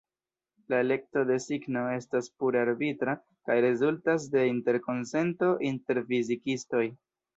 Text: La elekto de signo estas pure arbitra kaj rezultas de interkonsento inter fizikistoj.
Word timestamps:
La 0.73 0.77
elekto 0.83 1.21
de 1.31 1.35
signo 1.47 1.83
estas 1.97 2.29
pure 2.43 2.61
arbitra 2.67 3.15
kaj 3.49 3.57
rezultas 3.69 4.27
de 4.35 4.47
interkonsento 4.55 5.51
inter 5.71 6.01
fizikistoj. 6.09 6.83